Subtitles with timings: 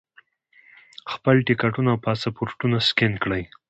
[1.13, 3.43] خپل ټکټونه او پاسپورټونه سکین کړي.